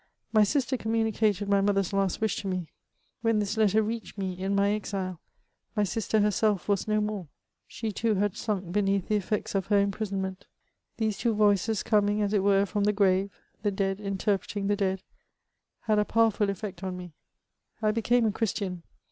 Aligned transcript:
My 0.33 0.41
sister 0.41 0.77
communicated 0.77 1.47
my 1.47 1.61
mother's 1.61 1.93
last 1.93 2.21
wish 2.21 2.35
to 2.37 2.47
me. 2.47 2.69
When 3.21 3.37
this 3.37 3.55
letter 3.55 3.83
reached 3.83 4.17
me 4.17 4.33
in 4.33 4.55
my 4.55 4.71
exile, 4.71 5.21
my 5.75 5.83
sister 5.83 6.21
herself 6.21 6.67
was 6.67 6.87
no 6.87 6.99
more; 6.99 7.27
she, 7.67 7.91
too, 7.91 8.15
had 8.15 8.35
sunk 8.35 8.71
beneath 8.71 9.09
the 9.09 9.15
effects 9.15 9.53
of 9.53 9.67
her 9.67 9.77
imprisonment. 9.77 10.47
These 10.97 11.19
two 11.19 11.35
voices, 11.35 11.83
coming, 11.83 12.19
as 12.23 12.33
it 12.33 12.41
were, 12.41 12.65
from 12.65 12.85
the 12.85 12.93
grave— 12.93 13.29
the 13.61 13.69
dead 13.69 13.99
interpreting 13.99 14.65
the 14.65 14.75
dead— 14.75 15.03
had 15.87 15.99
a 15.99 16.03
powerful 16.03 16.49
effect 16.49 16.83
on 16.83 16.97
me. 16.97 17.13
I 17.79 17.91
became 17.91 18.25
a 18.25 18.31
Christian. 18.31 18.81